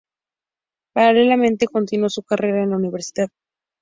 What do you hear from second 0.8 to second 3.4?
Paralelamente continuó su carrera en la universidad.